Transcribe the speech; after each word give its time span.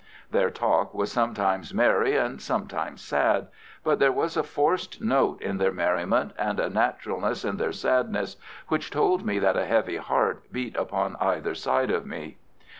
Their 0.31 0.49
talk 0.49 0.95
was 0.95 1.11
sometimes 1.11 1.75
merry 1.75 2.15
and 2.17 2.41
sometimes 2.41 3.03
sad, 3.03 3.49
but 3.83 3.99
there 3.99 4.11
was 4.11 4.35
a 4.35 4.41
forced 4.41 4.99
note 4.99 5.39
in 5.43 5.59
their 5.59 5.71
merriment 5.71 6.33
and 6.39 6.59
a 6.59 6.71
naturalness 6.71 7.45
in 7.45 7.57
their 7.57 7.71
sadness 7.71 8.35
which 8.67 8.89
told 8.89 9.23
me 9.23 9.37
that 9.37 9.55
a 9.55 9.65
heavy 9.67 9.97
heart 9.97 10.51
beat 10.51 10.75
upon 10.75 11.17
either 11.19 11.53
side 11.53 11.91
of 11.91 12.07
me. 12.07 12.37